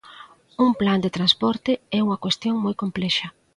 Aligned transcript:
Un 0.65 0.71
plan 0.81 0.99
de 1.03 1.13
transporte 1.17 1.71
é 1.97 1.99
unha 2.05 2.21
cuestión 2.23 2.55
moi 2.63 2.75
complexa. 2.81 3.27